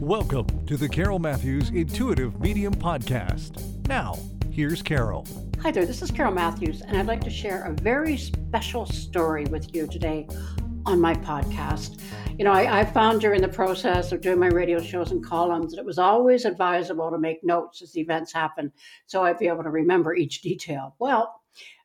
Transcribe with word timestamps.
Welcome 0.00 0.64
to 0.64 0.78
the 0.78 0.88
Carol 0.88 1.18
Matthews 1.18 1.68
Intuitive 1.68 2.40
Medium 2.40 2.74
Podcast. 2.74 3.86
Now, 3.86 4.18
here's 4.50 4.80
Carol. 4.80 5.28
Hi 5.60 5.70
there, 5.70 5.84
this 5.84 6.00
is 6.00 6.10
Carol 6.10 6.32
Matthews, 6.32 6.80
and 6.80 6.96
I'd 6.96 7.04
like 7.04 7.22
to 7.24 7.28
share 7.28 7.64
a 7.64 7.74
very 7.74 8.16
special 8.16 8.86
story 8.86 9.44
with 9.44 9.74
you 9.74 9.86
today 9.86 10.26
on 10.86 11.02
my 11.02 11.12
podcast. 11.12 12.00
You 12.38 12.46
know, 12.46 12.52
I, 12.52 12.80
I, 12.80 12.84
found 12.86 13.20
during 13.20 13.42
the 13.42 13.48
process 13.48 14.10
of 14.10 14.22
doing 14.22 14.38
my 14.38 14.46
radio 14.46 14.80
shows 14.80 15.10
and 15.10 15.22
columns 15.22 15.72
that 15.72 15.80
it 15.80 15.84
was 15.84 15.98
always 15.98 16.46
advisable 16.46 17.10
to 17.10 17.18
make 17.18 17.44
notes 17.44 17.82
as 17.82 17.94
events 17.98 18.32
happen 18.32 18.72
so 19.04 19.22
I'd 19.22 19.38
be 19.38 19.48
able 19.48 19.64
to 19.64 19.70
remember 19.70 20.14
each 20.14 20.40
detail. 20.40 20.96
Well, 20.98 21.42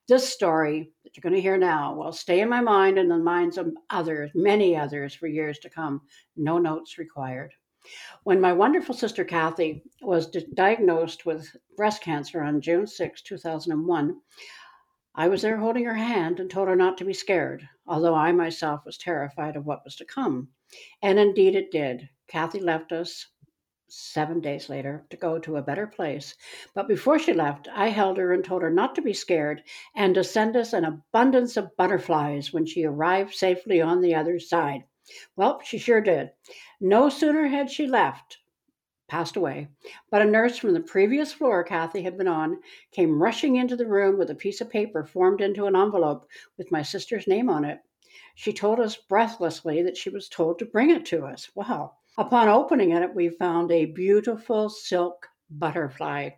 this 0.08 0.30
story 0.30 0.90
that 1.04 1.18
you're 1.18 1.22
going 1.22 1.36
to 1.36 1.42
hear 1.42 1.58
now 1.58 1.94
will 1.94 2.14
stay 2.14 2.40
in 2.40 2.48
my 2.48 2.62
mind 2.62 2.98
and 2.98 3.12
the 3.12 3.18
minds 3.18 3.58
of 3.58 3.74
others, 3.90 4.32
many 4.34 4.78
others, 4.78 5.14
for 5.14 5.28
years 5.28 5.60
to 5.60 5.70
come. 5.70 6.04
No 6.38 6.58
notes 6.60 6.98
required. 6.98 7.52
When 8.24 8.42
my 8.42 8.52
wonderful 8.54 8.96
sister 8.96 9.24
Kathy 9.24 9.84
was 10.02 10.28
diagnosed 10.28 11.26
with 11.26 11.56
breast 11.78 12.02
cancer 12.02 12.42
on 12.42 12.62
June 12.62 12.88
6, 12.88 13.22
2001, 13.22 14.22
I 15.14 15.28
was 15.28 15.44
there 15.44 15.58
holding 15.58 15.86
her 15.86 15.94
hand 15.94 16.40
and 16.40 16.50
told 16.50 16.68
her 16.68 16.76
not 16.76 16.98
to 16.98 17.06
be 17.06 17.14
scared, 17.14 17.70
although 17.86 18.16
I 18.16 18.32
myself 18.32 18.86
was 18.86 18.98
terrified 18.98 19.56
of 19.56 19.66
what 19.66 19.84
was 19.86 19.96
to 19.98 20.06
come. 20.06 20.50
And 21.02 21.20
indeed 21.20 21.56
it 21.56 21.72
did. 21.72 22.10
Kathy 22.28 22.60
left 22.60 22.92
us 22.92 23.28
seven 23.88 24.42
days 24.42 24.68
later 24.68 25.06
to 25.12 25.18
go 25.18 25.38
to 25.38 25.58
a 25.58 25.62
better 25.62 25.86
place. 25.86 26.36
But 26.74 26.88
before 26.88 27.20
she 27.20 27.34
left, 27.34 27.68
I 27.72 27.90
held 27.90 28.18
her 28.18 28.34
and 28.34 28.44
told 28.44 28.64
her 28.64 28.72
not 28.72 28.96
to 28.96 29.02
be 29.02 29.14
scared 29.14 29.64
and 29.96 30.16
to 30.16 30.24
send 30.24 30.58
us 30.58 30.74
an 30.74 30.86
abundance 30.86 31.56
of 31.56 31.78
butterflies 31.78 32.52
when 32.52 32.66
she 32.66 32.84
arrived 32.84 33.36
safely 33.36 33.80
on 33.80 34.02
the 34.02 34.16
other 34.16 34.40
side. 34.40 34.86
Well, 35.36 35.62
she 35.64 35.78
sure 35.78 36.02
did. 36.02 36.32
No 36.80 37.10
sooner 37.10 37.48
had 37.48 37.70
she 37.70 37.88
left 37.88 38.40
passed 39.08 39.36
away. 39.36 39.68
But 40.10 40.24
a 40.24 40.26
nurse 40.26 40.58
from 40.58 40.74
the 40.74 40.80
previous 40.80 41.32
floor 41.32 41.64
Kathy 41.64 42.02
had 42.02 42.18
been 42.18 42.28
on 42.28 42.60
came 42.92 43.22
rushing 43.22 43.56
into 43.56 43.76
the 43.76 43.88
room 43.88 44.18
with 44.18 44.32
a 44.32 44.36
piece 44.36 44.62
of 44.62 44.70
paper 44.70 45.04
formed 45.04 45.42
into 45.42 45.66
an 45.66 45.76
envelope 45.76 46.28
with 46.58 46.72
my 46.72 46.82
sister's 46.82 47.28
name 47.28 47.50
on 47.50 47.66
it. 47.66 47.80
She 48.34 48.52
told 48.52 48.80
us 48.80 48.96
breathlessly 48.96 49.84
that 49.84 49.98
she 49.98 50.10
was 50.10 50.28
told 50.28 50.58
to 50.60 50.66
bring 50.66 50.90
it 50.90 51.06
to 51.08 51.26
us. 51.26 51.52
Well, 51.54 52.00
upon 52.18 52.48
opening 52.48 52.92
it, 52.92 53.14
we 53.14 53.30
found 53.30 53.72
a 53.72 53.86
beautiful 53.86 54.70
silk 54.70 55.28
butterfly. 55.50 56.32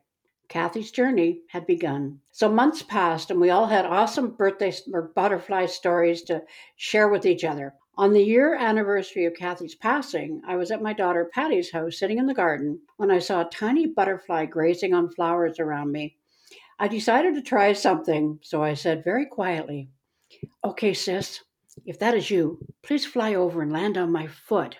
Kathy's 0.50 0.92
journey 0.92 1.44
had 1.50 1.68
begun. 1.68 2.20
So 2.31 2.50
months 2.50 2.81
passed, 2.81 3.31
and 3.31 3.40
we 3.40 3.50
all 3.50 3.68
had 3.68 3.86
awesome 3.86 4.31
birthday 4.31 4.74
butterfly 5.16 5.66
stories 5.68 6.22
to 6.24 6.44
share 6.76 7.08
with 7.09 7.26
each 7.26 7.44
other. 7.44 7.74
On 8.00 8.14
the 8.14 8.23
year 8.23 8.53
anniversary 8.53 9.26
of 9.26 9.34
Kathy's 9.34 9.73
passing, 9.73 10.44
I 10.45 10.56
was 10.56 10.70
at 10.70 10.84
my 10.84 10.94
daughter 10.94 11.31
Patty's 11.34 11.72
house 11.72 11.98
sitting 11.98 12.20
in 12.20 12.28
the 12.28 12.34
garden 12.36 12.80
when 12.98 13.09
I 13.09 13.17
saw 13.17 13.42
a 13.42 13.50
tiny 13.50 13.88
butterfly 13.88 14.45
grazing 14.45 14.94
on 14.94 15.09
flowers 15.09 15.59
around 15.59 15.92
me. 15.92 16.16
I 16.78 16.88
decided 16.88 17.34
to 17.34 17.42
try 17.42 17.73
something, 17.73 18.38
so 18.44 18.62
I 18.62 18.75
said 18.75 19.03
very 19.03 19.25
quietly, 19.25 19.90
Okay, 20.64 20.94
sis, 20.94 21.44
if 21.88 21.98
that 21.98 22.14
is 22.14 22.30
you, 22.30 22.59
please 22.84 23.03
fly 23.03 23.34
over 23.34 23.64
and 23.64 23.72
land 23.72 23.98
on 23.98 24.12
my 24.12 24.28
foot. 24.28 24.78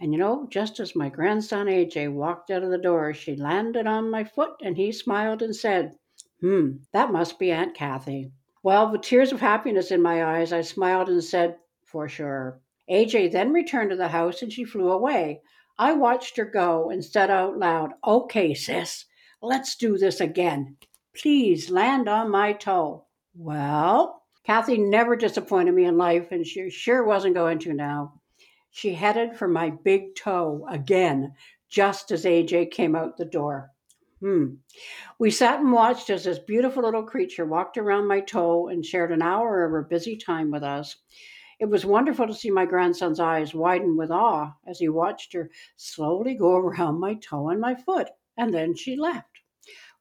And 0.00 0.12
you 0.12 0.18
know, 0.18 0.48
just 0.50 0.80
as 0.80 0.96
my 0.96 1.08
grandson 1.08 1.66
AJ 1.66 2.12
walked 2.12 2.50
out 2.50 2.64
of 2.64 2.70
the 2.70 2.78
door, 2.78 3.14
she 3.14 3.36
landed 3.36 3.86
on 3.86 4.10
my 4.10 4.24
foot 4.24 4.54
and 4.64 4.76
he 4.76 4.90
smiled 4.90 5.42
and 5.42 5.54
said, 5.54 5.94
Hmm, 6.40 6.78
that 6.92 7.12
must 7.12 7.38
be 7.38 7.52
Aunt 7.52 7.76
Kathy. 7.76 8.32
Well, 8.64 8.90
with 8.90 9.02
tears 9.02 9.30
of 9.30 9.40
happiness 9.40 9.92
in 9.92 10.02
my 10.02 10.24
eyes, 10.24 10.52
I 10.52 10.62
smiled 10.62 11.08
and 11.08 11.22
said, 11.22 11.56
for 11.94 12.08
sure. 12.08 12.60
AJ 12.90 13.30
then 13.30 13.52
returned 13.52 13.90
to 13.90 13.96
the 13.96 14.08
house 14.08 14.42
and 14.42 14.52
she 14.52 14.64
flew 14.64 14.90
away. 14.90 15.40
I 15.78 15.92
watched 15.92 16.36
her 16.38 16.44
go 16.44 16.90
and 16.90 17.04
said 17.04 17.30
out 17.30 17.56
loud, 17.56 17.92
Okay, 18.04 18.52
sis, 18.52 19.04
let's 19.40 19.76
do 19.76 19.96
this 19.96 20.20
again. 20.20 20.76
Please 21.16 21.70
land 21.70 22.08
on 22.08 22.32
my 22.32 22.52
toe. 22.52 23.06
Well, 23.36 24.24
Kathy 24.44 24.76
never 24.76 25.14
disappointed 25.14 25.72
me 25.72 25.84
in 25.84 25.96
life, 25.96 26.32
and 26.32 26.44
she 26.44 26.68
sure 26.68 27.04
wasn't 27.04 27.36
going 27.36 27.60
to 27.60 27.72
now. 27.72 28.20
She 28.72 28.92
headed 28.92 29.36
for 29.36 29.46
my 29.46 29.70
big 29.70 30.16
toe 30.16 30.66
again, 30.68 31.32
just 31.68 32.10
as 32.10 32.24
AJ 32.24 32.72
came 32.72 32.96
out 32.96 33.16
the 33.16 33.24
door. 33.24 33.70
Hmm. 34.18 34.54
We 35.20 35.30
sat 35.30 35.60
and 35.60 35.72
watched 35.72 36.10
as 36.10 36.24
this 36.24 36.40
beautiful 36.40 36.82
little 36.82 37.04
creature 37.04 37.46
walked 37.46 37.78
around 37.78 38.08
my 38.08 38.18
toe 38.18 38.66
and 38.66 38.84
shared 38.84 39.12
an 39.12 39.22
hour 39.22 39.64
of 39.64 39.70
her 39.70 39.82
busy 39.82 40.16
time 40.16 40.50
with 40.50 40.64
us. 40.64 40.96
It 41.60 41.66
was 41.66 41.86
wonderful 41.86 42.26
to 42.26 42.34
see 42.34 42.50
my 42.50 42.66
grandson's 42.66 43.20
eyes 43.20 43.54
widen 43.54 43.96
with 43.96 44.10
awe 44.10 44.54
as 44.66 44.78
he 44.78 44.88
watched 44.88 45.32
her 45.32 45.50
slowly 45.76 46.34
go 46.34 46.56
around 46.56 47.00
my 47.00 47.14
toe 47.14 47.48
and 47.48 47.60
my 47.60 47.74
foot, 47.74 48.08
and 48.36 48.52
then 48.52 48.74
she 48.74 48.96
left. 48.96 49.28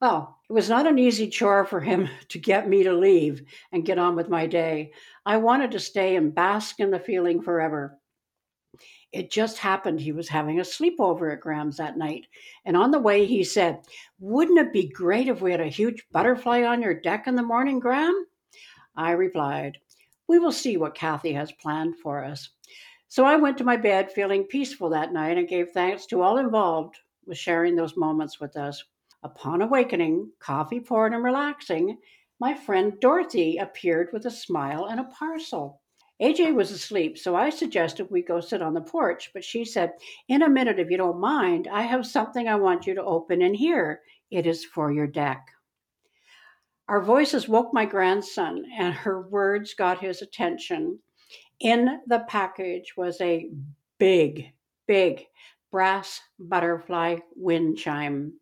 Well, 0.01 0.39
it 0.49 0.53
was 0.53 0.69
not 0.69 0.87
an 0.87 0.99
easy 0.99 1.29
chore 1.29 1.63
for 1.63 1.79
him 1.79 2.09
to 2.29 2.39
get 2.39 2.67
me 2.67 2.83
to 2.83 2.93
leave 2.93 3.43
and 3.71 3.85
get 3.85 3.97
on 3.97 4.15
with 4.15 4.29
my 4.29 4.47
day. 4.47 4.91
I 5.25 5.37
wanted 5.37 5.71
to 5.71 5.79
stay 5.79 6.15
and 6.15 6.35
bask 6.35 6.79
in 6.79 6.91
the 6.91 6.99
feeling 6.99 7.41
forever. 7.41 7.97
It 9.13 9.29
just 9.29 9.59
happened 9.59 10.01
he 10.01 10.11
was 10.11 10.27
having 10.27 10.59
a 10.59 10.63
sleepover 10.63 11.31
at 11.31 11.39
Gram's 11.39 11.77
that 11.77 11.97
night, 11.97 12.25
and 12.65 12.75
on 12.75 12.89
the 12.89 12.99
way 12.99 13.27
he 13.27 13.43
said, 13.43 13.79
Wouldn't 14.19 14.57
it 14.57 14.73
be 14.73 14.89
great 14.89 15.27
if 15.27 15.39
we 15.39 15.51
had 15.51 15.61
a 15.61 15.67
huge 15.67 16.03
butterfly 16.11 16.63
on 16.63 16.81
your 16.81 16.99
deck 16.99 17.27
in 17.27 17.35
the 17.35 17.43
morning, 17.43 17.79
Gram? 17.79 18.25
I 18.95 19.11
replied, 19.11 19.77
we 20.27 20.39
will 20.39 20.51
see 20.51 20.77
what 20.77 20.95
Kathy 20.95 21.33
has 21.33 21.51
planned 21.51 21.95
for 21.97 22.23
us. 22.23 22.49
So 23.07 23.25
I 23.25 23.35
went 23.35 23.57
to 23.59 23.63
my 23.63 23.77
bed 23.77 24.11
feeling 24.11 24.45
peaceful 24.45 24.89
that 24.89 25.13
night 25.13 25.37
and 25.37 25.47
gave 25.47 25.69
thanks 25.69 26.05
to 26.07 26.21
all 26.21 26.37
involved 26.37 26.95
with 27.25 27.37
sharing 27.37 27.75
those 27.75 27.95
moments 27.95 28.39
with 28.39 28.57
us. 28.57 28.83
Upon 29.23 29.61
awakening, 29.61 30.31
coffee 30.39 30.79
poured 30.79 31.13
and 31.13 31.23
relaxing, 31.23 31.97
my 32.39 32.53
friend 32.53 32.99
Dorothy 32.99 33.57
appeared 33.57 34.09
with 34.11 34.25
a 34.25 34.31
smile 34.31 34.85
and 34.85 34.99
a 34.99 35.05
parcel. 35.05 35.81
AJ 36.21 36.53
was 36.55 36.71
asleep, 36.71 37.17
so 37.17 37.35
I 37.35 37.49
suggested 37.49 38.07
we 38.09 38.21
go 38.21 38.39
sit 38.39 38.61
on 38.61 38.73
the 38.73 38.81
porch, 38.81 39.31
but 39.33 39.43
she 39.43 39.63
said, 39.63 39.93
In 40.27 40.41
a 40.41 40.49
minute, 40.49 40.79
if 40.79 40.89
you 40.89 40.97
don't 40.97 41.19
mind, 41.19 41.67
I 41.71 41.83
have 41.83 42.05
something 42.05 42.47
I 42.47 42.55
want 42.55 42.85
you 42.85 42.95
to 42.95 43.03
open 43.03 43.41
in 43.41 43.53
here. 43.53 44.01
It 44.29 44.45
is 44.45 44.65
for 44.65 44.91
your 44.91 45.07
deck. 45.07 45.52
Our 46.89 47.01
voices 47.01 47.47
woke 47.47 47.73
my 47.73 47.85
grandson, 47.85 48.65
and 48.77 48.93
her 48.93 49.21
words 49.21 49.73
got 49.73 49.99
his 49.99 50.21
attention. 50.21 50.99
In 51.59 52.01
the 52.07 52.25
package 52.27 52.93
was 52.97 53.19
a 53.21 53.49
big, 53.97 54.51
big 54.85 55.25
brass 55.71 56.19
butterfly 56.39 57.17
wind 57.35 57.77
chime 57.77 58.33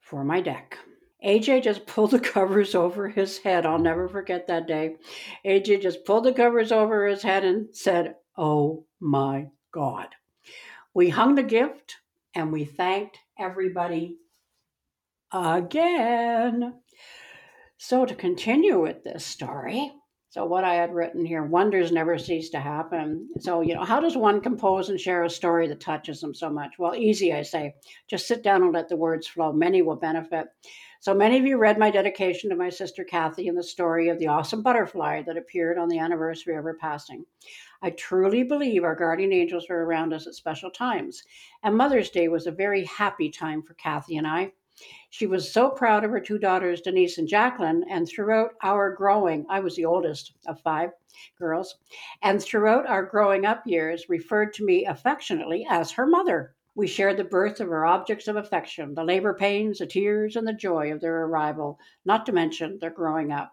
for 0.00 0.24
my 0.24 0.40
deck. 0.40 0.78
AJ 1.24 1.62
just 1.62 1.86
pulled 1.86 2.12
the 2.12 2.20
covers 2.34 2.74
over 2.74 3.08
his 3.08 3.38
head. 3.38 3.66
I'll 3.66 3.78
never 3.78 4.08
forget 4.08 4.46
that 4.46 4.66
day. 4.66 4.96
AJ 5.44 5.82
just 5.82 6.04
pulled 6.04 6.24
the 6.24 6.32
covers 6.32 6.72
over 6.72 7.06
his 7.06 7.22
head 7.22 7.44
and 7.44 7.68
said, 7.74 8.14
Oh 8.36 8.86
my 9.00 9.48
God. 9.72 10.08
We 10.94 11.08
hung 11.08 11.34
the 11.34 11.42
gift 11.42 11.96
and 12.34 12.50
we 12.50 12.64
thanked 12.64 13.18
everybody 13.38 14.16
again. 15.32 16.74
So, 17.82 18.04
to 18.04 18.14
continue 18.14 18.78
with 18.78 19.04
this 19.04 19.24
story, 19.24 19.90
so 20.28 20.44
what 20.44 20.64
I 20.64 20.74
had 20.74 20.94
written 20.94 21.24
here 21.24 21.42
wonders 21.42 21.90
never 21.90 22.18
cease 22.18 22.50
to 22.50 22.60
happen. 22.60 23.30
So, 23.38 23.62
you 23.62 23.74
know, 23.74 23.84
how 23.84 24.00
does 24.00 24.18
one 24.18 24.42
compose 24.42 24.90
and 24.90 25.00
share 25.00 25.24
a 25.24 25.30
story 25.30 25.66
that 25.66 25.80
touches 25.80 26.20
them 26.20 26.34
so 26.34 26.50
much? 26.50 26.78
Well, 26.78 26.94
easy, 26.94 27.32
I 27.32 27.40
say. 27.40 27.76
Just 28.06 28.28
sit 28.28 28.42
down 28.42 28.62
and 28.62 28.74
let 28.74 28.90
the 28.90 28.98
words 28.98 29.26
flow. 29.26 29.50
Many 29.50 29.80
will 29.80 29.96
benefit. 29.96 30.48
So, 31.00 31.14
many 31.14 31.38
of 31.38 31.46
you 31.46 31.56
read 31.56 31.78
my 31.78 31.90
dedication 31.90 32.50
to 32.50 32.54
my 32.56 32.68
sister 32.68 33.02
Kathy 33.02 33.48
and 33.48 33.56
the 33.56 33.62
story 33.62 34.10
of 34.10 34.18
the 34.18 34.26
awesome 34.26 34.62
butterfly 34.62 35.22
that 35.22 35.38
appeared 35.38 35.78
on 35.78 35.88
the 35.88 36.00
anniversary 36.00 36.56
of 36.56 36.64
her 36.64 36.76
passing. 36.78 37.24
I 37.80 37.90
truly 37.90 38.42
believe 38.42 38.84
our 38.84 38.94
guardian 38.94 39.32
angels 39.32 39.64
are 39.70 39.84
around 39.84 40.12
us 40.12 40.26
at 40.26 40.34
special 40.34 40.70
times. 40.70 41.22
And 41.62 41.78
Mother's 41.78 42.10
Day 42.10 42.28
was 42.28 42.46
a 42.46 42.52
very 42.52 42.84
happy 42.84 43.30
time 43.30 43.62
for 43.62 43.72
Kathy 43.72 44.18
and 44.18 44.26
I. 44.26 44.52
She 45.10 45.26
was 45.26 45.52
so 45.52 45.70
proud 45.70 46.04
of 46.04 46.10
her 46.10 46.20
two 46.20 46.38
daughters, 46.38 46.80
Denise 46.80 47.18
and 47.18 47.26
Jacqueline, 47.28 47.84
and 47.90 48.08
throughout 48.08 48.54
our 48.62 48.94
growing, 48.94 49.44
I 49.48 49.60
was 49.60 49.76
the 49.76 49.84
oldest 49.84 50.32
of 50.46 50.60
five 50.60 50.92
girls, 51.38 51.76
and 52.22 52.40
throughout 52.40 52.86
our 52.86 53.02
growing 53.04 53.44
up 53.44 53.66
years, 53.66 54.08
referred 54.08 54.54
to 54.54 54.64
me 54.64 54.86
affectionately 54.86 55.66
as 55.68 55.90
her 55.90 56.06
mother. 56.06 56.54
We 56.74 56.86
shared 56.86 57.16
the 57.16 57.24
birth 57.24 57.60
of 57.60 57.68
her 57.68 57.84
objects 57.84 58.28
of 58.28 58.36
affection, 58.36 58.94
the 58.94 59.04
labor 59.04 59.34
pains, 59.34 59.78
the 59.78 59.86
tears, 59.86 60.36
and 60.36 60.46
the 60.46 60.52
joy 60.52 60.92
of 60.92 61.00
their 61.00 61.24
arrival, 61.24 61.78
not 62.04 62.24
to 62.26 62.32
mention 62.32 62.78
their 62.78 62.90
growing 62.90 63.32
up. 63.32 63.52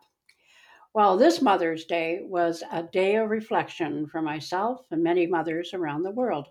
Well, 0.93 1.17
this 1.17 1.41
Mother's 1.41 1.85
Day 1.85 2.21
was 2.23 2.63
a 2.71 2.83
day 2.83 3.15
of 3.17 3.29
reflection 3.29 4.07
for 4.07 4.21
myself 4.21 4.85
and 4.91 5.03
many 5.03 5.27
mothers 5.27 5.73
around 5.73 6.03
the 6.03 6.11
world 6.11 6.47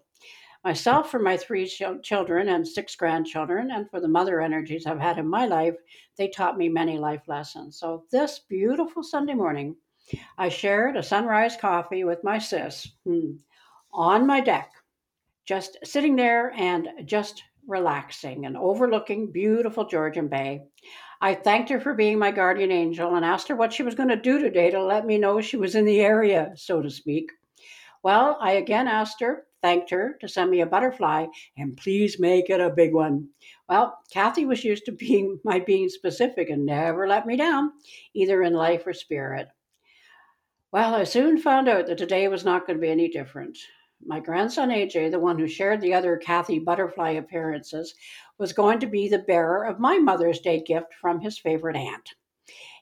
myself 0.66 1.12
for 1.12 1.20
my 1.20 1.36
three 1.36 1.64
children 2.02 2.48
and 2.48 2.66
six 2.66 2.96
grandchildren, 2.96 3.70
and 3.70 3.88
for 3.88 4.00
the 4.00 4.08
mother 4.08 4.40
energies 4.40 4.84
I've 4.84 4.98
had 4.98 5.16
in 5.16 5.28
my 5.28 5.46
life, 5.46 5.76
they 6.18 6.26
taught 6.26 6.58
me 6.58 6.68
many 6.68 6.98
life 6.98 7.22
lessons. 7.28 7.78
So, 7.78 8.02
this 8.10 8.40
beautiful 8.48 9.04
Sunday 9.04 9.34
morning, 9.34 9.76
I 10.36 10.48
shared 10.48 10.96
a 10.96 11.04
sunrise 11.04 11.56
coffee 11.56 12.02
with 12.02 12.24
my 12.24 12.38
sis 12.38 12.88
hmm, 13.04 13.34
on 13.92 14.26
my 14.26 14.40
deck. 14.40 14.72
just 15.44 15.78
sitting 15.84 16.16
there 16.16 16.52
and 16.56 16.88
just 17.04 17.44
relaxing 17.68 18.44
and 18.44 18.56
overlooking 18.56 19.30
beautiful 19.30 19.84
Georgian 19.86 20.26
Bay. 20.26 20.62
I 21.20 21.36
thanked 21.36 21.70
her 21.70 21.80
for 21.80 21.94
being 21.94 22.18
my 22.18 22.32
guardian 22.32 22.72
angel 22.72 23.14
and 23.14 23.24
asked 23.24 23.46
her 23.46 23.54
what 23.54 23.72
she 23.72 23.84
was 23.84 23.94
going 23.94 24.08
to 24.08 24.16
do 24.16 24.40
today 24.40 24.72
to 24.72 24.82
let 24.82 25.06
me 25.06 25.16
know 25.16 25.40
she 25.40 25.56
was 25.56 25.76
in 25.76 25.84
the 25.84 26.00
area, 26.00 26.54
so 26.56 26.82
to 26.82 26.90
speak. 26.90 27.30
Well, 28.02 28.36
I 28.40 28.52
again 28.52 28.88
asked 28.88 29.20
her, 29.20 29.46
thanked 29.66 29.90
her 29.90 30.16
to 30.20 30.28
send 30.28 30.48
me 30.48 30.60
a 30.60 30.66
butterfly, 30.66 31.26
and 31.56 31.76
please 31.76 32.20
make 32.20 32.50
it 32.50 32.60
a 32.60 32.70
big 32.70 32.94
one. 32.94 33.28
Well, 33.68 33.98
Kathy 34.12 34.44
was 34.46 34.62
used 34.62 34.84
to 34.84 34.92
being 34.92 35.40
my 35.44 35.58
being 35.58 35.88
specific 35.88 36.50
and 36.50 36.64
never 36.64 37.08
let 37.08 37.26
me 37.26 37.36
down, 37.36 37.72
either 38.14 38.44
in 38.44 38.52
life 38.52 38.86
or 38.86 38.92
spirit. 38.92 39.48
Well, 40.70 40.94
I 40.94 41.02
soon 41.02 41.38
found 41.38 41.68
out 41.68 41.86
that 41.86 41.98
today 41.98 42.28
was 42.28 42.44
not 42.44 42.64
going 42.64 42.76
to 42.76 42.80
be 42.80 42.92
any 42.92 43.08
different. 43.08 43.58
My 44.04 44.20
grandson 44.20 44.68
AJ, 44.68 45.10
the 45.10 45.18
one 45.18 45.36
who 45.36 45.48
shared 45.48 45.80
the 45.80 45.94
other 45.94 46.16
Kathy 46.16 46.60
butterfly 46.60 47.10
appearances, 47.10 47.92
was 48.38 48.52
going 48.52 48.78
to 48.78 48.86
be 48.86 49.08
the 49.08 49.18
bearer 49.18 49.64
of 49.64 49.80
my 49.80 49.98
Mother's 49.98 50.38
Day 50.38 50.62
gift 50.62 50.94
from 50.94 51.20
his 51.20 51.40
favorite 51.40 51.74
aunt. 51.74 52.10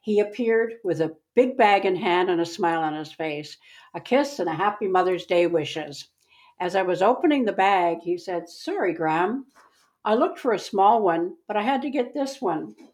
He 0.03 0.21
appeared 0.21 0.75
with 0.85 1.01
a 1.01 1.17
big 1.35 1.57
bag 1.57 1.87
in 1.87 1.97
hand 1.97 2.29
and 2.29 2.43
a 2.43 2.45
smile 2.45 2.83
on 2.83 2.93
his 2.93 3.11
face, 3.15 3.57
a 3.95 4.03
kiss 4.03 4.39
and 4.39 4.51
a 4.51 4.55
happy 4.55 4.87
Mother's 4.87 5.25
Day 5.25 5.47
wishes. 5.47 6.11
As 6.61 6.77
I 6.77 6.83
was 6.83 7.03
opening 7.03 7.45
the 7.45 7.53
bag, 7.53 7.99
he 8.03 8.17
said, 8.17 8.49
Sorry, 8.49 8.93
Gram, 8.93 9.47
I 10.05 10.15
looked 10.15 10.39
for 10.39 10.53
a 10.53 10.59
small 10.59 11.03
one, 11.03 11.37
but 11.49 11.57
I 11.57 11.63
had 11.63 11.83
to 11.83 11.91
get 11.91 12.15
this 12.15 12.41
one. 12.41 12.75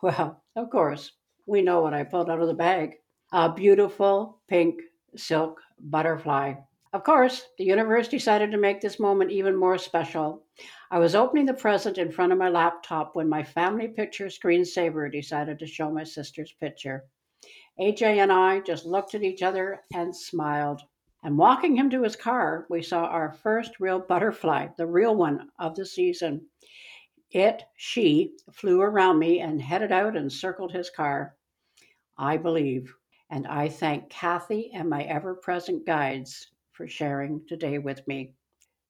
Well, 0.00 0.44
of 0.54 0.70
course, 0.70 1.10
we 1.44 1.60
know 1.60 1.80
what 1.80 1.92
I 1.92 2.04
pulled 2.04 2.30
out 2.30 2.40
of 2.40 2.46
the 2.46 2.54
bag 2.54 3.00
a 3.32 3.52
beautiful 3.52 4.40
pink 4.48 4.80
silk 5.16 5.60
butterfly. 5.80 6.54
Of 6.92 7.04
course, 7.04 7.46
the 7.58 7.64
universe 7.64 8.08
decided 8.08 8.50
to 8.52 8.58
make 8.58 8.80
this 8.80 8.98
moment 8.98 9.30
even 9.30 9.54
more 9.54 9.76
special. 9.76 10.44
I 10.90 10.98
was 10.98 11.14
opening 11.14 11.44
the 11.44 11.52
present 11.52 11.98
in 11.98 12.10
front 12.10 12.32
of 12.32 12.38
my 12.38 12.48
laptop 12.48 13.14
when 13.14 13.28
my 13.28 13.42
family 13.42 13.88
picture 13.88 14.26
screensaver 14.26 15.12
decided 15.12 15.58
to 15.58 15.66
show 15.66 15.90
my 15.90 16.04
sister's 16.04 16.52
picture. 16.52 17.04
AJ 17.78 18.22
and 18.22 18.32
I 18.32 18.60
just 18.60 18.86
looked 18.86 19.14
at 19.14 19.22
each 19.22 19.42
other 19.42 19.82
and 19.92 20.16
smiled. 20.16 20.80
And 21.22 21.36
walking 21.36 21.76
him 21.76 21.90
to 21.90 22.02
his 22.02 22.16
car, 22.16 22.66
we 22.70 22.82
saw 22.82 23.04
our 23.04 23.32
first 23.32 23.80
real 23.80 23.98
butterfly, 23.98 24.68
the 24.76 24.86
real 24.86 25.16
one 25.16 25.50
of 25.58 25.74
the 25.74 25.84
season. 25.84 26.46
It, 27.30 27.62
she, 27.76 28.36
flew 28.52 28.80
around 28.80 29.18
me 29.18 29.40
and 29.40 29.60
headed 29.60 29.92
out 29.92 30.16
and 30.16 30.32
circled 30.32 30.72
his 30.72 30.90
car. 30.90 31.36
I 32.16 32.36
believe, 32.36 32.94
and 33.30 33.46
I 33.46 33.68
thank 33.68 34.08
Kathy 34.08 34.70
and 34.72 34.88
my 34.88 35.02
ever 35.04 35.34
present 35.34 35.84
guides 35.84 36.48
for 36.72 36.86
sharing 36.86 37.44
today 37.46 37.78
with 37.78 38.06
me. 38.06 38.32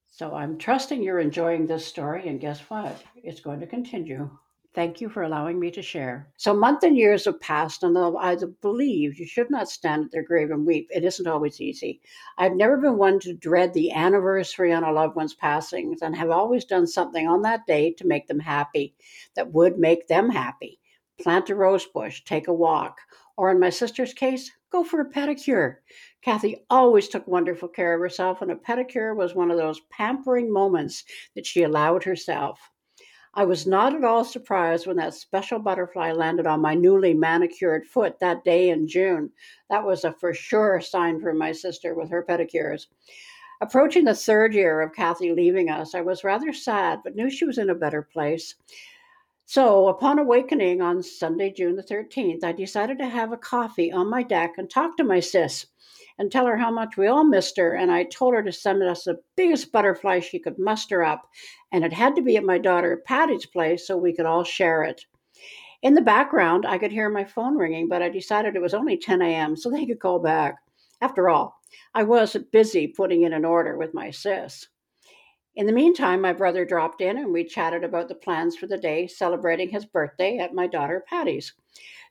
So 0.07 0.35
I'm 0.35 0.59
trusting 0.59 1.03
you're 1.03 1.21
enjoying 1.21 1.67
this 1.67 1.87
story, 1.87 2.29
and 2.29 2.41
guess 2.41 2.61
what? 2.69 3.03
It's 3.17 3.41
going 3.41 3.61
to 3.61 3.67
continue. 3.67 4.31
Thank 4.75 5.01
you 5.01 5.09
for 5.09 5.23
allowing 5.23 5.59
me 5.59 5.71
to 5.73 5.83
share. 5.83 6.31
So, 6.37 6.55
months 6.55 6.85
and 6.85 6.97
years 6.97 7.25
have 7.25 7.41
passed, 7.41 7.83
and 7.83 7.97
though 7.97 8.17
I 8.17 8.37
believe 8.63 9.19
you 9.19 9.27
should 9.27 9.51
not 9.51 9.69
stand 9.69 10.05
at 10.05 10.11
their 10.11 10.23
grave 10.23 10.51
and 10.51 10.65
weep, 10.67 10.89
it 10.91 11.05
isn't 11.05 11.27
always 11.27 11.61
easy. 11.61 12.01
I've 12.37 12.55
never 12.55 12.77
been 12.77 12.97
one 12.97 13.19
to 13.21 13.35
dread 13.35 13.75
the 13.75 13.91
anniversary 13.93 14.73
on 14.73 14.85
a 14.85 14.93
loved 14.93 15.17
one's 15.17 15.35
passings 15.35 16.01
and 16.03 16.15
have 16.15 16.31
always 16.31 16.65
done 16.65 16.87
something 16.87 17.27
on 17.27 17.43
that 17.43 17.67
day 17.67 17.93
to 17.95 18.07
make 18.07 18.29
them 18.29 18.39
happy 18.39 18.95
that 19.35 19.53
would 19.53 19.79
make 19.79 20.07
them 20.07 20.31
happy. 20.31 20.79
Plant 21.21 21.51
a 21.51 21.55
rose 21.55 21.87
bush, 21.87 22.23
take 22.25 22.47
a 22.47 22.55
walk, 22.55 22.99
or 23.37 23.51
in 23.51 23.59
my 23.59 23.71
sister's 23.71 24.15
case, 24.15 24.51
go 24.71 24.85
for 24.85 25.01
a 25.01 25.11
pedicure. 25.11 25.77
Kathy 26.23 26.65
always 26.71 27.09
took 27.09 27.27
wonderful 27.27 27.69
care 27.69 27.95
of 27.95 28.01
herself, 28.01 28.43
and 28.43 28.51
a 28.51 28.57
pedicure 28.57 29.17
was 29.17 29.35
one 29.35 29.51
of 29.51 29.57
those 29.57 29.81
pampering 29.91 30.53
moments 30.53 31.05
that 31.35 31.47
she 31.47 31.63
allowed 31.63 32.05
herself. 32.05 32.71
I 33.35 33.45
was 33.45 33.67
not 33.67 33.95
at 33.95 34.05
all 34.05 34.25
surprised 34.25 34.87
when 34.87 34.97
that 34.97 35.15
special 35.15 35.59
butterfly 35.59 36.13
landed 36.13 36.47
on 36.47 36.61
my 36.61 36.75
newly 36.75 37.15
manicured 37.15 37.87
foot 37.87 38.19
that 38.21 38.45
day 38.45 38.71
in 38.71 38.89
June. 38.89 39.31
That 39.71 39.85
was 39.85 40.05
a 40.05 40.13
for 40.13 40.33
sure 40.33 40.81
sign 40.81 41.21
from 41.21 41.39
my 41.39 41.53
sister 41.53 41.95
with 41.95 42.11
her 42.11 42.25
pedicures. 42.29 42.87
Approaching 43.61 44.05
the 44.05 44.15
third 44.15 44.55
year 44.55 44.81
of 44.81 44.95
Kathy 44.95 45.33
leaving 45.33 45.69
us, 45.69 45.95
I 45.95 46.01
was 46.01 46.25
rather 46.25 46.53
sad, 46.53 47.01
but 47.03 47.17
knew 47.17 47.29
she 47.29 47.45
was 47.45 47.59
in 47.59 47.71
a 47.71 47.75
better 47.75 48.03
place. 48.03 48.55
So, 49.45 49.89
upon 49.89 50.19
awakening 50.19 50.83
on 50.83 51.03
Sunday, 51.03 51.51
June 51.51 51.75
the 51.75 51.83
13th, 51.83 52.45
I 52.45 52.53
decided 52.53 52.99
to 52.99 53.09
have 53.09 53.33
a 53.33 53.37
coffee 53.37 53.91
on 53.91 54.11
my 54.11 54.23
deck 54.23 54.55
and 54.59 54.69
talk 54.69 54.97
to 54.97 55.05
my 55.05 55.21
sis 55.21 55.67
and 56.19 56.31
tell 56.31 56.47
her 56.47 56.57
how 56.57 56.71
much 56.71 56.97
we 56.97 57.07
all 57.07 57.25
missed 57.25 57.57
her. 57.57 57.75
And 57.75 57.91
I 57.91 58.05
told 58.05 58.35
her 58.35 58.43
to 58.43 58.53
send 58.53 58.83
us 58.83 59.05
the 59.05 59.19
biggest 59.37 59.73
butterfly 59.73 60.21
she 60.21 60.39
could 60.39 60.59
muster 60.59 61.03
up. 61.03 61.29
And 61.73 61.85
it 61.85 61.93
had 61.93 62.17
to 62.17 62.23
be 62.23 62.37
at 62.37 62.45
my 62.45 62.59
daughter 62.59 63.03
Patty's 63.07 63.47
place 63.47 63.87
so 63.87 63.97
we 63.97 64.15
could 64.15 64.27
all 64.27 64.45
share 64.45 64.83
it. 64.83 65.05
In 65.83 65.95
the 65.95 66.01
background, 66.01 66.67
I 66.67 66.79
could 66.79 66.91
hear 66.91 67.09
my 67.09 67.25
phone 67.25 67.57
ringing, 67.57 67.89
but 67.89 68.03
I 68.03 68.09
decided 68.09 68.57
it 68.57 68.63
was 68.63 68.75
only 68.75 68.97
10 68.97 69.23
a.m., 69.23 69.57
so 69.57 69.71
they 69.71 69.87
could 69.87 70.01
call 70.01 70.19
back. 70.19 70.57
After 71.01 71.29
all, 71.29 71.61
I 71.95 72.03
was 72.03 72.37
busy 72.51 72.89
putting 72.89 73.23
in 73.23 73.33
an 73.33 73.45
order 73.45 73.79
with 73.79 73.95
my 73.95 74.11
sis. 74.11 74.67
In 75.59 75.67
the 75.67 75.73
meantime, 75.73 76.21
my 76.21 76.33
brother 76.33 76.65
dropped 76.65 77.01
in 77.01 77.19
and 77.19 77.33
we 77.33 77.43
chatted 77.43 77.83
about 77.83 78.07
the 78.07 78.15
plans 78.15 78.57
for 78.57 78.69
the 78.69 78.79
day, 78.79 79.09
celebrating 79.09 79.69
his 79.69 79.85
birthday 79.85 80.39
at 80.39 80.55
my 80.55 80.69
daughter 80.69 81.05
Patty's. 81.11 81.53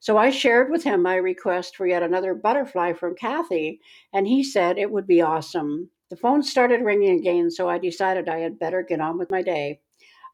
So 0.01 0.17
I 0.17 0.31
shared 0.31 0.69
with 0.69 0.83
him 0.83 1.01
my 1.01 1.15
request 1.15 1.77
for 1.77 1.87
yet 1.87 2.03
another 2.03 2.33
butterfly 2.35 2.91
from 2.91 3.15
Kathy, 3.15 3.79
and 4.11 4.27
he 4.27 4.43
said 4.43 4.77
it 4.77 4.91
would 4.91 5.07
be 5.07 5.21
awesome. 5.21 5.89
The 6.09 6.17
phone 6.17 6.43
started 6.43 6.81
ringing 6.81 7.17
again, 7.17 7.49
so 7.49 7.69
I 7.69 7.77
decided 7.77 8.27
I 8.27 8.39
had 8.39 8.59
better 8.59 8.83
get 8.83 8.99
on 8.99 9.17
with 9.17 9.31
my 9.31 9.41
day. 9.41 9.79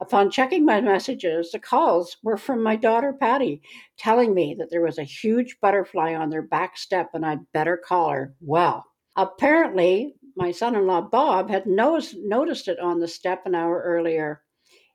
Upon 0.01 0.31
checking 0.31 0.65
my 0.65 0.81
messages, 0.81 1.51
the 1.51 1.59
calls 1.59 2.17
were 2.23 2.35
from 2.35 2.63
my 2.63 2.75
daughter 2.75 3.13
Patty, 3.13 3.61
telling 3.95 4.33
me 4.33 4.55
that 4.57 4.71
there 4.71 4.81
was 4.81 4.97
a 4.97 5.03
huge 5.03 5.57
butterfly 5.61 6.15
on 6.15 6.31
their 6.31 6.41
back 6.41 6.79
step 6.79 7.11
and 7.13 7.23
I'd 7.23 7.51
better 7.53 7.77
call 7.77 8.09
her. 8.09 8.33
Well, 8.41 8.87
apparently 9.15 10.15
my 10.35 10.51
son 10.51 10.75
in 10.75 10.87
law 10.87 11.01
Bob 11.01 11.49
had 11.49 11.65
noticed, 11.65 12.15
noticed 12.17 12.67
it 12.67 12.79
on 12.79 12.99
the 12.99 13.07
step 13.07 13.45
an 13.45 13.55
hour 13.55 13.81
earlier. 13.85 14.41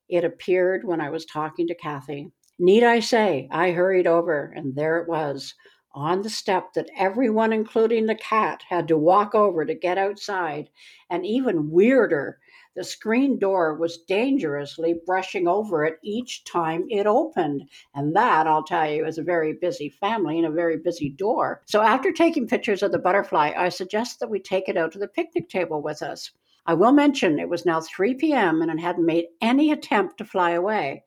It 0.08 0.25
appeared 0.25 0.85
when 0.85 1.00
I 1.00 1.11
was 1.11 1.25
talking 1.25 1.67
to 1.69 1.75
Kathy. 1.75 2.31
Need 2.58 2.82
I 2.82 3.00
say, 3.00 3.49
I 3.52 3.70
hurried 3.70 4.06
over, 4.06 4.52
and 4.56 4.75
there 4.75 4.99
it 4.99 5.08
was, 5.08 5.55
on 5.94 6.23
the 6.23 6.31
step 6.31 6.73
that 6.75 6.90
everyone, 6.96 7.52
including 7.52 8.06
the 8.06 8.14
cat, 8.17 8.62
had 8.69 8.88
to 8.88 8.96
walk 8.96 9.35
over 9.35 9.64
to 9.64 9.75
get 9.75 9.99
outside. 9.99 10.70
And 11.11 11.25
even 11.25 11.70
weirder, 11.70 12.38
the 12.79 12.85
screen 12.85 13.41
door 13.41 13.75
was 13.75 14.05
dangerously 14.07 14.95
brushing 15.05 15.49
over 15.49 15.85
it 15.85 15.99
each 16.05 16.45
time 16.45 16.87
it 16.88 17.09
opened. 17.09 17.69
And 17.97 18.14
that, 18.14 18.47
I'll 18.47 18.62
tell 18.62 18.88
you, 18.88 19.05
is 19.05 19.19
a 19.19 19.23
very 19.25 19.52
busy 19.52 19.88
family 19.88 20.38
and 20.38 20.47
a 20.47 20.50
very 20.52 20.76
busy 20.76 21.09
door. 21.09 21.62
So 21.67 21.83
after 21.83 22.12
taking 22.12 22.47
pictures 22.47 22.85
of 22.85 22.93
the 22.93 23.00
butterfly, 23.00 23.52
I 23.57 23.71
suggest 23.71 24.21
that 24.21 24.31
we 24.31 24.38
take 24.38 24.69
it 24.69 24.76
out 24.76 24.93
to 24.93 25.00
the 25.00 25.09
picnic 25.09 25.49
table 25.49 25.83
with 25.83 26.02
us. 26.02 26.31
I 26.67 26.75
will 26.75 26.93
mention 26.93 27.41
it 27.41 27.49
was 27.49 27.67
now 27.67 27.81
3 27.81 28.14
p.m. 28.14 28.62
and 28.62 28.71
it 28.71 28.79
hadn't 28.79 29.05
made 29.05 29.25
any 29.41 29.73
attempt 29.73 30.19
to 30.19 30.25
fly 30.25 30.52
away. 30.52 31.02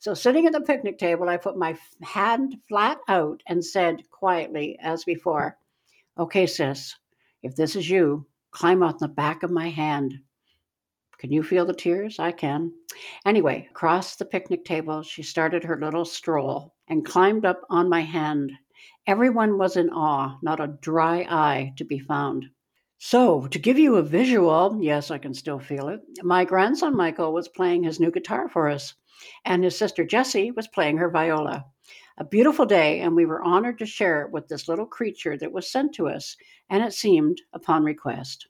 So, 0.00 0.12
sitting 0.12 0.44
at 0.44 0.52
the 0.52 0.60
picnic 0.60 0.98
table, 0.98 1.30
I 1.30 1.38
put 1.38 1.56
my 1.56 1.78
hand 2.02 2.58
flat 2.68 2.98
out 3.08 3.42
and 3.46 3.64
said 3.64 4.02
quietly, 4.10 4.78
as 4.82 5.04
before, 5.04 5.56
Okay, 6.18 6.46
sis, 6.46 6.94
if 7.42 7.56
this 7.56 7.74
is 7.74 7.88
you, 7.88 8.26
climb 8.50 8.82
on 8.82 8.96
the 9.00 9.08
back 9.08 9.42
of 9.42 9.50
my 9.50 9.70
hand. 9.70 10.20
Can 11.18 11.32
you 11.32 11.42
feel 11.42 11.64
the 11.64 11.72
tears? 11.72 12.18
I 12.18 12.32
can. 12.32 12.72
Anyway, 13.24 13.68
across 13.70 14.16
the 14.16 14.24
picnic 14.24 14.64
table, 14.64 15.02
she 15.02 15.22
started 15.22 15.64
her 15.64 15.78
little 15.78 16.04
stroll 16.04 16.74
and 16.88 17.04
climbed 17.04 17.44
up 17.44 17.62
on 17.70 17.88
my 17.88 18.02
hand. 18.02 18.52
Everyone 19.06 19.56
was 19.56 19.76
in 19.76 19.88
awe, 19.90 20.36
not 20.42 20.60
a 20.60 20.76
dry 20.80 21.26
eye 21.28 21.72
to 21.76 21.84
be 21.84 21.98
found. 21.98 22.46
So, 22.98 23.46
to 23.48 23.58
give 23.58 23.78
you 23.78 23.96
a 23.96 24.02
visual, 24.02 24.78
yes, 24.80 25.10
I 25.10 25.18
can 25.18 25.34
still 25.34 25.58
feel 25.58 25.88
it, 25.88 26.00
my 26.22 26.44
grandson 26.44 26.96
Michael 26.96 27.32
was 27.32 27.48
playing 27.48 27.84
his 27.84 28.00
new 28.00 28.10
guitar 28.10 28.48
for 28.48 28.68
us, 28.68 28.94
and 29.44 29.62
his 29.62 29.76
sister 29.76 30.04
Jessie 30.04 30.50
was 30.50 30.68
playing 30.68 30.96
her 30.98 31.10
viola. 31.10 31.66
A 32.18 32.24
beautiful 32.24 32.64
day, 32.64 33.00
and 33.00 33.14
we 33.14 33.26
were 33.26 33.42
honored 33.42 33.78
to 33.78 33.86
share 33.86 34.22
it 34.22 34.32
with 34.32 34.48
this 34.48 34.68
little 34.68 34.86
creature 34.86 35.36
that 35.36 35.52
was 35.52 35.70
sent 35.70 35.94
to 35.94 36.08
us, 36.08 36.36
and 36.70 36.82
it 36.82 36.94
seemed 36.94 37.42
upon 37.52 37.84
request. 37.84 38.48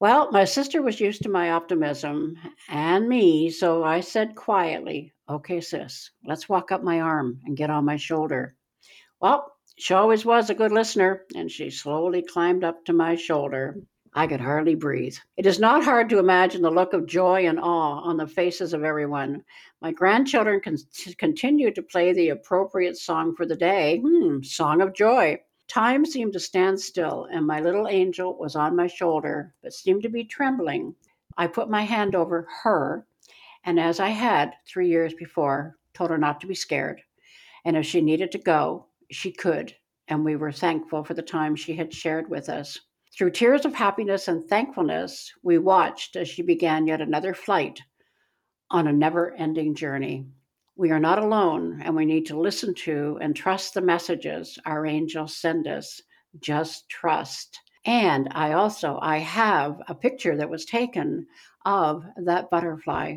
Well, 0.00 0.30
my 0.30 0.44
sister 0.44 0.80
was 0.80 1.00
used 1.00 1.24
to 1.24 1.28
my 1.28 1.50
optimism 1.50 2.36
and 2.68 3.08
me, 3.08 3.50
so 3.50 3.82
I 3.82 4.00
said 4.00 4.36
quietly, 4.36 5.12
Okay, 5.28 5.60
sis, 5.60 6.10
let's 6.24 6.48
walk 6.48 6.70
up 6.70 6.84
my 6.84 7.00
arm 7.00 7.40
and 7.44 7.56
get 7.56 7.68
on 7.68 7.84
my 7.84 7.96
shoulder. 7.96 8.54
Well, 9.20 9.52
she 9.76 9.94
always 9.94 10.24
was 10.24 10.50
a 10.50 10.54
good 10.54 10.70
listener, 10.70 11.24
and 11.34 11.50
she 11.50 11.70
slowly 11.70 12.22
climbed 12.22 12.62
up 12.62 12.84
to 12.84 12.92
my 12.92 13.16
shoulder. 13.16 13.76
I 14.14 14.26
could 14.26 14.40
hardly 14.40 14.74
breathe. 14.76 15.16
It 15.36 15.46
is 15.46 15.58
not 15.58 15.84
hard 15.84 16.08
to 16.10 16.18
imagine 16.18 16.62
the 16.62 16.70
look 16.70 16.92
of 16.92 17.06
joy 17.06 17.46
and 17.46 17.58
awe 17.58 18.00
on 18.00 18.16
the 18.16 18.26
faces 18.26 18.72
of 18.72 18.84
everyone. 18.84 19.44
My 19.82 19.92
grandchildren 19.92 20.60
con- 20.60 20.78
continued 21.18 21.74
to 21.74 21.82
play 21.82 22.12
the 22.12 22.30
appropriate 22.30 22.96
song 22.96 23.34
for 23.36 23.46
the 23.46 23.56
day 23.56 23.98
hmm, 23.98 24.42
Song 24.42 24.80
of 24.80 24.94
Joy. 24.94 25.40
Time 25.68 26.06
seemed 26.06 26.32
to 26.32 26.40
stand 26.40 26.80
still, 26.80 27.28
and 27.30 27.46
my 27.46 27.60
little 27.60 27.88
angel 27.88 28.38
was 28.38 28.56
on 28.56 28.74
my 28.74 28.86
shoulder, 28.86 29.54
but 29.62 29.74
seemed 29.74 30.02
to 30.02 30.08
be 30.08 30.24
trembling. 30.24 30.94
I 31.36 31.46
put 31.46 31.68
my 31.68 31.82
hand 31.82 32.14
over 32.14 32.48
her, 32.62 33.06
and 33.64 33.78
as 33.78 34.00
I 34.00 34.08
had 34.08 34.54
three 34.66 34.88
years 34.88 35.12
before, 35.12 35.76
told 35.92 36.08
her 36.10 36.16
not 36.16 36.40
to 36.40 36.46
be 36.46 36.54
scared. 36.54 37.02
And 37.66 37.76
if 37.76 37.84
she 37.84 38.00
needed 38.00 38.32
to 38.32 38.38
go, 38.38 38.86
she 39.10 39.30
could. 39.30 39.76
And 40.08 40.24
we 40.24 40.36
were 40.36 40.52
thankful 40.52 41.04
for 41.04 41.12
the 41.12 41.22
time 41.22 41.54
she 41.54 41.74
had 41.74 41.92
shared 41.92 42.30
with 42.30 42.48
us. 42.48 42.80
Through 43.16 43.32
tears 43.32 43.66
of 43.66 43.74
happiness 43.74 44.28
and 44.28 44.48
thankfulness, 44.48 45.32
we 45.42 45.58
watched 45.58 46.16
as 46.16 46.28
she 46.28 46.40
began 46.42 46.86
yet 46.86 47.02
another 47.02 47.34
flight 47.34 47.82
on 48.70 48.86
a 48.86 48.92
never 48.92 49.34
ending 49.34 49.74
journey. 49.74 50.26
We 50.78 50.92
are 50.92 51.00
not 51.00 51.18
alone, 51.18 51.82
and 51.82 51.96
we 51.96 52.04
need 52.04 52.24
to 52.26 52.38
listen 52.38 52.72
to 52.86 53.18
and 53.20 53.34
trust 53.34 53.74
the 53.74 53.80
messages 53.80 54.56
our 54.64 54.86
angels 54.86 55.36
send 55.36 55.66
us. 55.66 56.00
Just 56.38 56.88
trust. 56.88 57.58
And 57.84 58.28
I 58.30 58.52
also 58.52 58.96
I 59.02 59.18
have 59.18 59.82
a 59.88 59.94
picture 59.96 60.36
that 60.36 60.48
was 60.48 60.64
taken 60.64 61.26
of 61.66 62.04
that 62.16 62.48
butterfly 62.48 63.16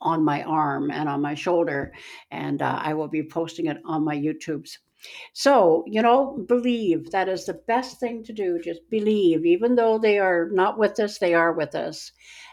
on 0.00 0.24
my 0.24 0.44
arm 0.44 0.90
and 0.90 1.06
on 1.06 1.20
my 1.20 1.34
shoulder, 1.34 1.92
and 2.30 2.62
uh, 2.62 2.80
I 2.82 2.94
will 2.94 3.08
be 3.08 3.22
posting 3.22 3.66
it 3.66 3.82
on 3.84 4.02
my 4.02 4.16
YouTube's. 4.16 4.78
So, 5.34 5.84
you 5.86 6.00
know, 6.00 6.42
believe 6.48 7.10
that 7.10 7.28
is 7.28 7.44
the 7.44 7.60
best 7.66 8.00
thing 8.00 8.24
to 8.24 8.32
do. 8.32 8.58
Just 8.64 8.80
believe, 8.88 9.44
even 9.44 9.74
though 9.74 9.98
they 9.98 10.18
are 10.18 10.48
not 10.52 10.78
with 10.78 10.98
us, 10.98 11.18
they 11.18 11.34
are 11.34 11.52
with 11.52 11.74
us. 11.74 12.12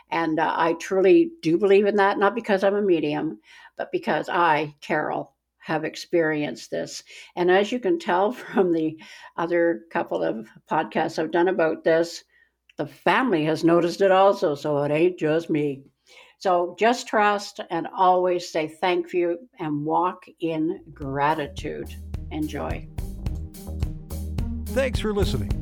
And 0.10 0.40
uh, 0.40 0.54
I 0.58 0.74
truly 0.74 1.32
do 1.42 1.58
believe 1.58 1.86
in 1.86 1.96
that, 1.96 2.20
not 2.20 2.36
because 2.36 2.66
I'm 2.66 2.76
a 2.76 2.82
medium, 2.82 3.40
but 3.82 3.92
because 3.92 4.30
I, 4.30 4.76
Carol, 4.80 5.34
have 5.58 5.86
experienced 5.86 6.70
this. 6.70 7.02
And 7.36 7.50
as 7.50 7.72
you 7.72 7.80
can 7.80 7.98
tell 7.98 8.32
from 8.54 8.72
the 8.72 8.96
other 9.38 9.86
couple 9.92 10.22
of 10.22 10.48
podcasts 10.70 11.18
I've 11.18 11.32
done 11.32 11.48
about 11.48 11.84
this, 11.84 12.24
the 12.78 12.86
family 12.86 13.44
has 13.46 13.64
noticed 13.64 14.02
it 14.02 14.12
also. 14.12 14.54
So 14.54 14.84
it 14.84 14.92
ain't 14.92 15.18
just 15.18 15.50
me. 15.50 15.82
So 16.38 16.76
just 16.78 17.08
trust 17.08 17.60
and 17.72 17.88
always 17.98 18.52
say 18.52 18.68
thank 18.68 19.14
you 19.14 19.40
and 19.60 19.84
walk 19.84 20.26
in 20.42 20.82
gratitude. 20.94 21.92
Enjoy. 22.30 22.88
Thanks 24.68 25.00
for 25.00 25.12
listening. 25.12 25.58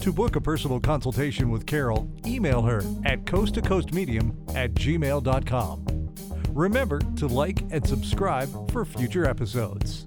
To 0.00 0.12
book 0.12 0.34
a 0.34 0.40
personal 0.40 0.80
consultation 0.80 1.50
with 1.50 1.64
Carol, 1.64 2.10
email 2.26 2.62
her 2.62 2.82
at 3.04 3.24
coasttocoastmedium 3.24 4.56
at 4.56 4.74
gmail.com. 4.74 6.05
Remember 6.56 7.00
to 7.16 7.26
like 7.26 7.58
and 7.70 7.86
subscribe 7.86 8.48
for 8.70 8.86
future 8.86 9.26
episodes. 9.26 10.06